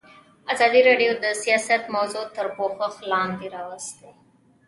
[0.53, 4.09] ازادي راډیو د سیاست موضوع تر پوښښ لاندې راوستې.